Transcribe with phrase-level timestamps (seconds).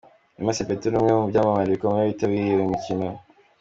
[0.37, 3.07] Wema Sepetu ni umwe mu byamamare bikomeye byitabiriye uyu mukino.